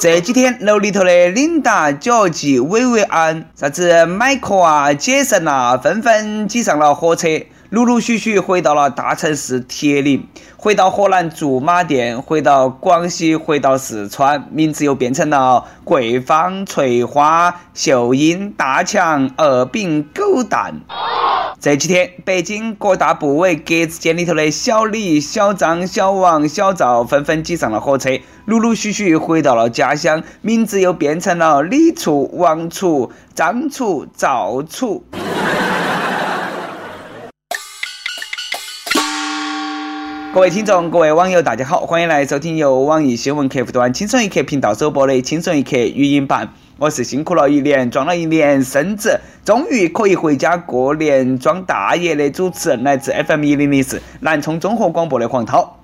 [0.00, 7.28] 这几天楼里头的琳达、脚记、薇薇安、啥子迈克啊、杰森啊，纷纷挤上了火车，
[7.70, 10.26] 陆陆续续回到了大城市铁岭，
[10.56, 20.80] 回到河南驻马店，回到广西，回到四川，名字又变成了桂芳、翠花、秀英、大强、二饼、狗蛋。
[21.60, 35.04] 这几天，北京各大部委格子间里头的小李、小张、小王、小赵纷纷挤上了火车，陆陆续续回到了家乡，名字又变成了李处、王处、张楚、赵楚。
[40.30, 46.50] 各位听众，各位网友，大家好，欢迎来收听由网易新闻客户端“轻松一刻”频道首播的《轻松一刻》语音版。
[46.76, 55.78] 我是辛苦了一年，装了一年身子，终于可以回家过年装大爷的主持人，来自 FM 一零零四南充综合广播的黄涛。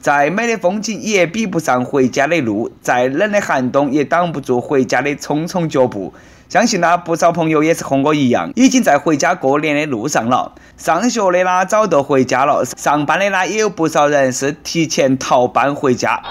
[0.00, 6.12] 再美的风景也比不上回家的路，再冷的寒冬也挡不住回家的匆匆脚步。
[6.48, 10.52] 相信呢，不少朋友也是和我一样，已经在回家过年的路上了。
[10.76, 16.22] 上学的啦，早都回家了；上班的啦，也有不少人是提前逃班回家。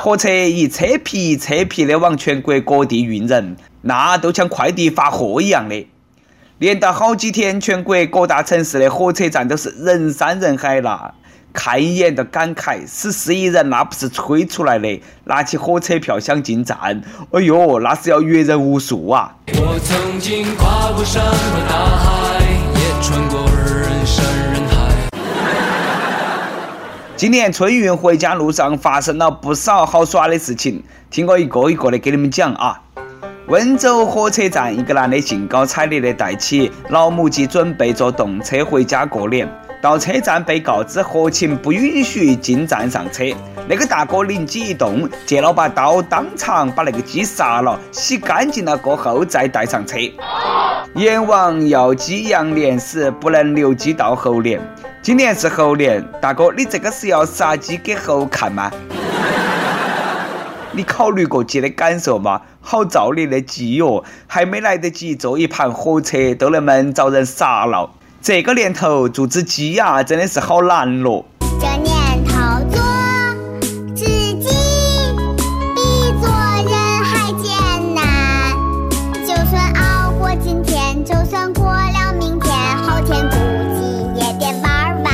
[0.00, 5.88] 火车一车皮一车皮的往全国各地运人，那都像快递发货一样的。
[6.58, 11.14] 连到好几天，全国各大城市的火车站都是人山人海啦。
[11.54, 15.00] 看一眼都感慨，十四亿人那不是吹出来的。
[15.22, 16.76] 拿起火车票想进站，
[17.30, 19.32] 哎呦，那是要阅人无数啊！
[19.54, 22.40] 我曾经跨过山和大海，
[22.74, 25.08] 也穿过人山人海。
[27.16, 32.80] 今年春运回家路上发生了不少好耍的事情，听我一个一个的给你们讲啊。
[33.46, 39.48] 温州火车站，一个男的兴高采烈的带起老母鸡，准备坐动车回家过年。
[39.84, 43.22] 到车站被告知合情不允许进站上车，
[43.68, 49.98] 那个大哥灵机一动，借了把刀，当场把那个鸡杀了，洗干净了过后再带上车。
[50.94, 54.58] 阎王要鸡羊年时不能留鸡到猴年，
[55.02, 58.70] 今年是猴年，大哥你这个是要杀鸡给猴看吗？
[60.72, 62.40] 你考虑过鸡的感受吗？
[62.62, 67.90] 好造孽的鸡哟，还没来得及坐一盘火车，都那么遭人杀了。
[68.24, 71.26] 这个年头做只鸡呀，真的是好难咯。
[71.60, 72.32] 这年头
[72.70, 72.80] 做
[73.94, 74.48] 只鸡，
[75.74, 76.30] 比做
[76.64, 77.52] 人还艰
[77.94, 78.56] 难。
[79.26, 83.36] 就算熬过今天，就算过了明天，后天估
[83.78, 83.84] 计
[84.18, 85.12] 也得玩完。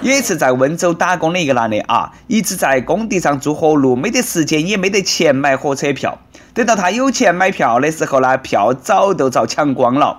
[0.00, 6.18] 有一次在温州打工的一个男的啊，一直在工地上做活路，没得时间，也没得钱买火车票。
[6.54, 10.16] 等到他有钱买票的时候呢，票早都遭抢光了。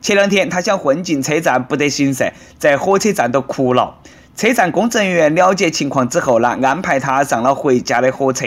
[0.00, 3.96] 前两天他想混进车站，不得行噻，在火车站都哭了。
[4.36, 8.46] 车站工作人员了解情况之后呢，安排他上了回家的火车。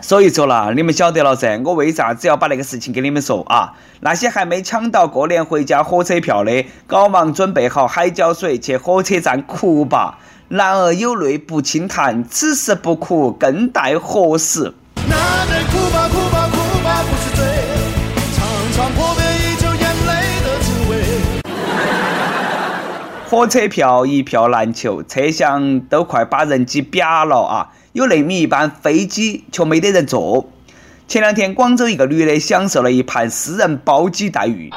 [0.00, 3.72] 所以说啦，你们晓得了噻，我为啥子要把那个事情给你们说啊？
[3.98, 10.20] 那些还没抢到过年回家火车票的，赶忙准备好海椒水去火车站哭吧。
[10.50, 14.72] 男儿有泪不轻弹，此时不哭更待何时？
[23.30, 27.68] 火车票一票难求，车厢都快把人挤瘪了啊！
[27.92, 30.50] 有那么一班飞机却没得人坐。
[31.06, 34.68] 前两天广州一个女的享受了一盘私人包机待遇，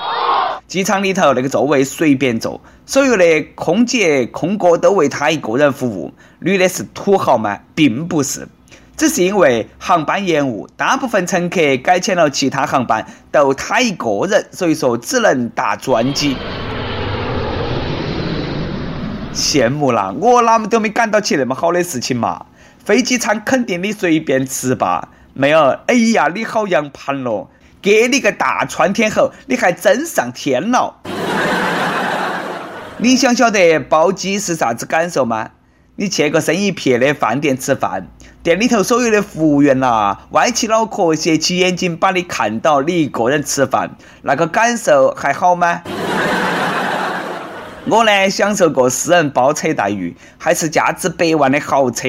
[0.67, 6.13] 机场里头那个座位随便坐，所有的空姐空哥都为她一个人服务。
[6.39, 7.57] 女的是土豪吗？
[7.73, 8.47] 并不是。
[8.95, 16.37] 只是因为航班延误，大部分乘客改签了其他航班，就她一个人，所以说只能搭专机。
[19.33, 22.45] 羡慕啦，我哪么都没赶到起那么好的事情嘛！
[22.85, 27.49] 飞机餐肯定你随便吃吧，妹儿，哎呀，你好洋盘咯，
[27.81, 31.01] 给你个大川天猴，你还真上天了！
[32.99, 35.49] 你想晓得包机是啥子感受吗？
[35.95, 38.07] 你去个生意撇的饭店吃饭。
[38.43, 45.81] 店里头所有的服务员呐，歪起脑壳，斜起眼睛，把你看到你一个人吃饭，那个感受还好吗？
[47.85, 52.07] 我呢，享受过私人包车待遇，还是价值百万的豪车。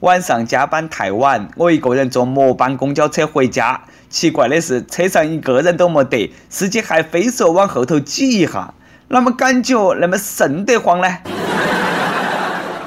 [0.00, 3.80] 晚上加班太晚，我一个人坐末班公交车回家。
[4.10, 8.74] 奇怪的是，车上一个人都没得，司机还非说往后头挤一下，
[9.08, 11.18] 那么感觉那么瘆得慌呢？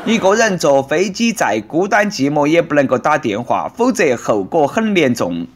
[0.05, 5.47] 一个人坐飞机再孤单寂寞，也不能够打电话，否则后果很严重。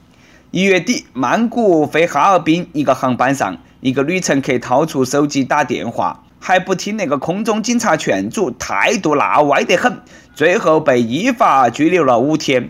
[0.50, 10.00] 一月底，曼谷飞哈尔滨一个航班上，一个女乘客掏出手机打电话，还不听那个空中警察劝阻，态度那歪得很，
[10.34, 12.70] 最后被依法拘留了五天。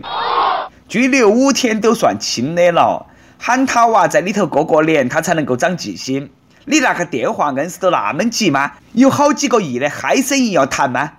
[0.88, 3.06] 拘留五天都算轻的了，
[3.38, 6.30] 喊他娃在里头过过年，他才能够长记性。
[6.64, 8.72] 你那个电话硬是都那么急吗？
[8.94, 11.12] 有好几个亿的嗨生意要谈吗？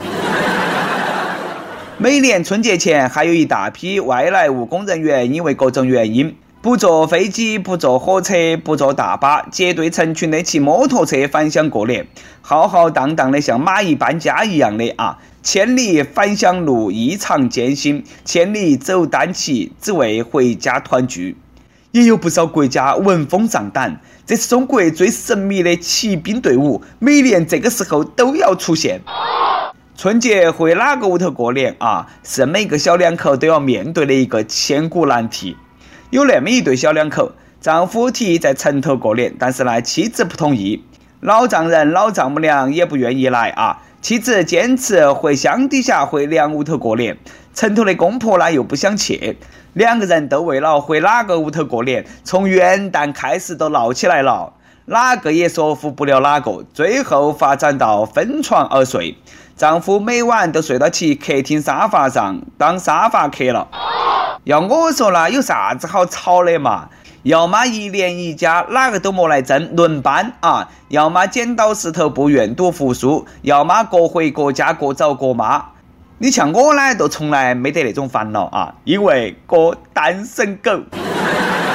[1.98, 12.08] 每年春节前，还有一大批外来务工人员因为各种原因，不坐飞机、不坐火车、不坐大巴，结队成群的骑摩托车返乡过年，
[12.42, 15.20] 浩浩荡荡的像蚂蚁搬家一样的啊！
[15.44, 21.38] 千里返乡路异常艰辛，千里走单骑，只为回家团聚。
[21.92, 29.02] 也有不少国家闻风丧胆，这是中国最神秘的骑兵队伍，每年这个时候都要出现。
[29.96, 32.08] 春节回哪个屋头过年啊？
[32.24, 35.58] 是每个小两口都要面对的一个千古难题。
[36.12, 40.84] 有那么一对小两口，丈夫提议在城头过年，但是呢，妻子不同意。
[41.20, 43.82] 老丈人、老丈母娘也不愿意来啊。
[44.02, 47.18] 妻子坚持回乡底下回娘屋头过年，
[47.56, 49.38] 城头的公婆呢又不想去。
[49.74, 54.54] 两个人都为了回哪个屋头过年，从元旦开始都闹起来了。
[54.86, 59.18] 哪个也说服不了哪个，最后发展到分床而睡。
[59.58, 63.68] 丈夫每晚都睡到起客厅沙发上当沙发客了。
[64.46, 66.90] 要我说呢，有啥子好吵的嘛？
[67.24, 75.66] 要么一年一家哪个都莫来争，轮班啊；要么剪刀石头布愿赌服输；要么各回各家各找各妈。
[76.20, 80.80] 你像我呢，都从来没得那种烦恼啊，因为个单身狗。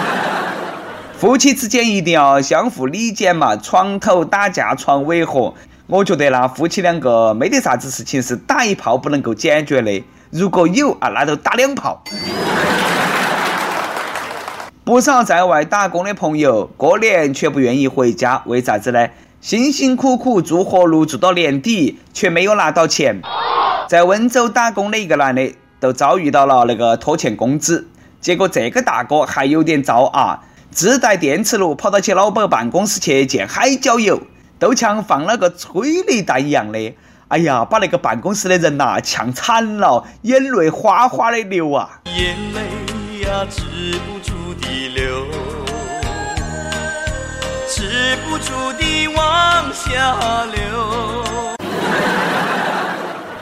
[1.18, 5.54] 夫妻之间一定要相互理解嘛，床头打架床尾和。
[5.88, 12.04] 我觉得那夫妻两个没得啥子事情是打一炮不能够解决的，如果有啊，那就打两炮。
[14.84, 19.08] 不少在外打工的朋友过年却不愿意回家，为啥子呢？
[19.40, 23.20] 辛辛苦苦做活路做到年底，却没有拿到钱。
[23.88, 27.88] 在温州打工的一个男的，都遭遇到了那个拖欠工资，
[28.20, 30.44] 结果这个大哥还有点招啊。
[30.70, 34.22] 自带电磁炉跑到其老板办公室去见海椒油，
[34.60, 36.94] 都像放了个催泪弹一样的。
[37.30, 42.00] 哎呀，把那个办公室的人呐呛惨了，眼泪哗哗的流啊！
[42.06, 43.62] 眼泪呀止
[44.00, 45.26] 不住的流，
[47.68, 51.24] 止不住的往下流。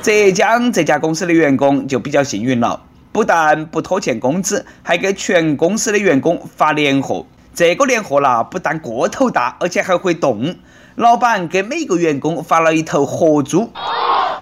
[0.02, 2.82] 浙江这家公司的员工就比较幸运了。
[3.10, 7.24] 不但不拖欠工资，还给全公司的员工发年货。
[7.54, 10.56] 这个年货啦，不但个头大，而且还会动。
[10.98, 13.70] 老板给每个员工发了一头活猪。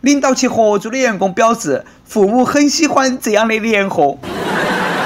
[0.01, 4.17] 领导骑活猪的员工表示，父母很喜欢这样的年货。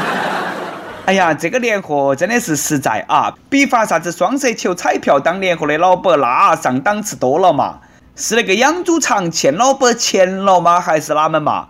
[1.06, 7.80] 哎呀，这个年货真的是实在啊，比发啥子双色球彩票当年货的老板那上档次多了嘛。
[8.14, 10.80] 是那个养猪场欠老板钱了吗？
[10.80, 11.66] 还是哪们嘛？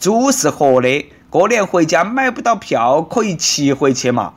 [0.00, 4.32] 猪是活的，过年回家买不到票，可以骑回去嘛？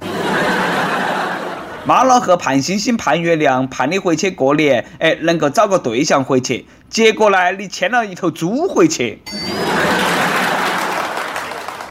[1.85, 6.65] 妈老汉盼星星盼月亮，盼你回去过年，哎，能够找个对象回去。
[6.89, 9.21] 结果呢，你牵了一头猪回去。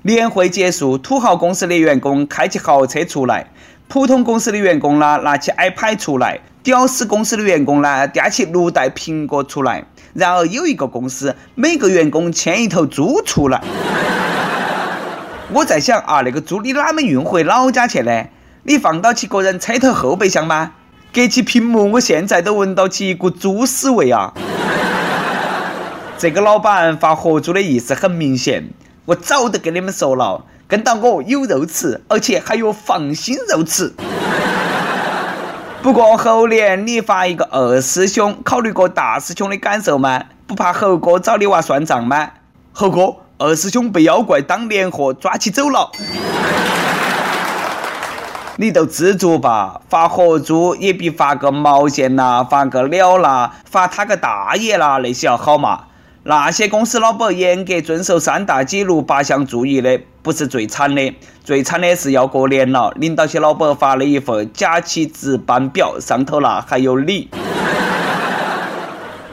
[0.00, 3.50] 年会结束，土豪公司的员工开起豪车出来，
[3.86, 9.84] 普通公司的员工呢拿起 iPad 出来，屌丝公司的员工呢掂起六袋苹果出来。
[10.14, 13.62] 然而有一个公司，每个员工牵一头猪出来。
[15.52, 18.24] 我在想啊，那个猪你哪么运回老家去呢？
[18.64, 20.74] 你放到起个人车头后备箱吗？
[21.12, 24.32] 隔起屏幕，我现在都闻到起一股猪屎味啊！
[26.16, 28.70] 这个老板发合租的意思很明显，
[29.06, 33.92] 我早都跟你们说了，跟到我有肉吃，而且还有放心肉吃。
[35.82, 40.22] 不过猴年你发一个二师兄，考虑过大师兄的感受吗？
[40.46, 42.30] 不怕猴哥找你娃算账吗？
[42.72, 45.90] 猴哥，二师兄被妖怪当年货抓起走了，
[48.56, 49.80] 你都知足吧？
[49.88, 55.84] 发活猪也比发个毛线啦、发个鸟啦、发他个大爷啦那些要好嘛。
[56.24, 67.30] 那些公司老板严格遵守三大纪律八项注意的，不是最惨的，最惨的是要过年了，领导些老板发了一份假期值班表，上头啦还有你。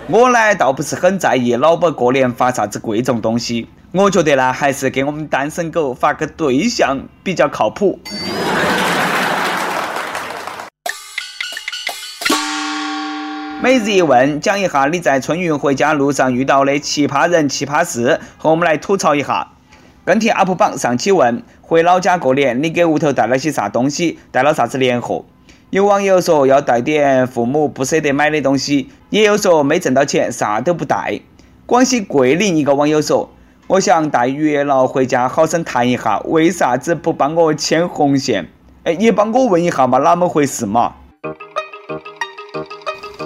[0.07, 7.99] 我呢倒不是很在意老板过年发啥子贵重东西，我觉得呢还是给我们单身狗发个对象比较靠谱。
[13.61, 19.49] 每日一问，讲一下你在春运回家路上遇到的奇葩人、奇葩事，和我们来吐槽一下。
[20.05, 24.17] 跟帖 UP 榜上期问：回老家过年，你给屋头带了些啥东西？
[24.31, 25.25] 带了啥子年货？
[25.71, 31.19] 有网友说要带点父母不舍得买的东西，也有说没挣到钱啥都不带。
[31.65, 33.29] 广西桂林一个网友说
[33.67, 38.47] ：“我想带月老回家，好生谈一下，为啥子不帮我牵红线？
[38.85, 40.93] 哎，也帮我问一下嘛，哪么回事嘛？”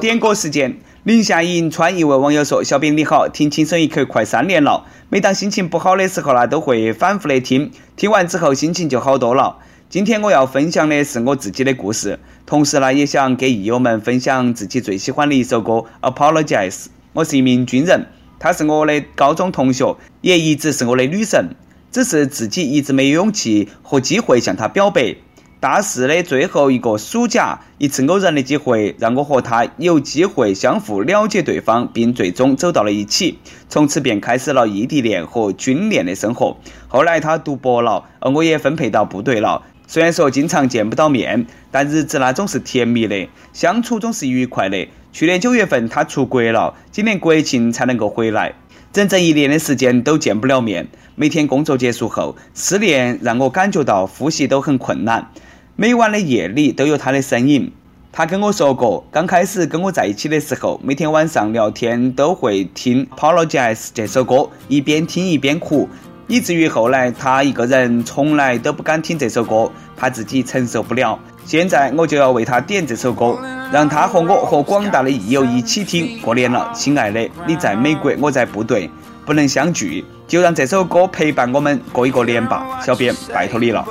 [0.04, 9.60] 点歌时间，宁夏银川一位网友说：“小编你好，听轻松一刻快三年了，每当心情不好的时候呢，都会反复的听，听完之后心情就好多了。
[9.88, 16.72] 今天我要分享的是我自己的故事，同时呢，也想给益友们分享自己最喜欢的一首歌《Apologize》。
[17.14, 18.08] 我是一名军人。”
[18.38, 21.56] 她是我的高中同学，也一直是我的女神，
[21.94, 25.16] 只是自己一直没有勇气和机会向她表白。
[25.64, 33.40] 大四的最后一个暑假，一次偶然的机会让我和他有机会相互了解对方，并最终走到了一起。
[33.70, 36.58] 从此便开始了异地恋和军恋的生活。
[36.90, 39.64] 后来他读博了，而我也分配到部队了。
[39.88, 44.86] 虽然说经常见不到面，但日子那总是甜蜜的，相处总是愉快的。
[45.14, 48.54] 去年九月份，他出国了，今年国庆才能够回来，
[48.92, 50.90] 整整一年的时间都见不了面。
[51.16, 55.32] 每天工作结束后，失恋让我感觉到呼吸都很困难。
[55.76, 57.72] 每晚的夜里都有他的身影。
[58.12, 65.90] 他跟我说过，刚开始跟我在一起的时候，每天晚上聊天都会听《Apologize》这首歌，一边听一边哭，
[66.28, 71.18] 以至于后来他一个人从来都不敢听这首歌，怕自己承受不了。
[71.44, 73.40] 现在我就要为他点这首歌。
[73.72, 76.20] 让他和我和广大的益友一起听。
[76.22, 78.88] 过年了，亲爱的，你在美国，我在部队，
[79.26, 82.80] 不能相聚，就让这首歌陪伴我们过一个年吧。
[82.86, 83.86] 小编，拜托你了。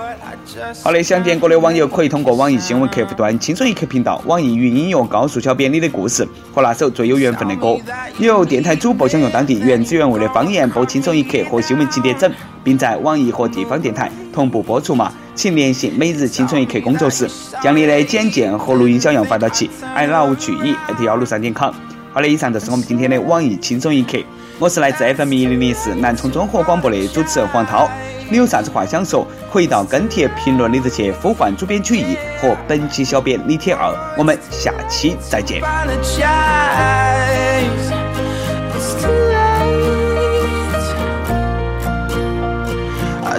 [0.82, 7.78] 好的，想点歌的网友可以通过网易新闻客户端“轻松一刻”频道、网易云音乐告诉小编你的故事和那首最有缘分的歌。
[8.18, 12.30] 有电台主播想用当地原汁原味的方言播《轻松一刻》和新闻七点整，
[12.62, 15.12] 并在网易和地方电台同步播出吗？
[15.34, 17.26] 请联系每日轻松一刻工作室，
[17.62, 21.72] 将你的简介和录音小样发到其 i love 曲艺幺六三点 com。
[22.12, 24.18] 好的，以上就是我们今天的网易轻松一刻。
[24.62, 27.90] 我是来自 FM 一零零四南充综合广播的主持人黄涛。
[28.30, 29.26] 你有啥子话想说？
[29.52, 33.92] 可以到跟帖评论里头去呼唤主编曲艺和本期小编李铁二。
[34.16, 35.60] 我们下期再见。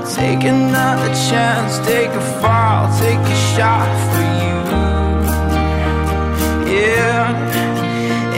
[0.03, 4.59] Take another chance, take a fall, take a shot for you.
[6.69, 7.52] Yeah,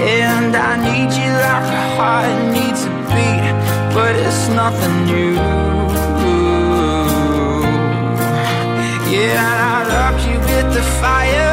[0.05, 3.45] and I need you like a heart needs a beat,
[3.95, 5.35] but it's nothing new.
[9.15, 9.41] Yeah,
[9.73, 11.44] I loved you with the fire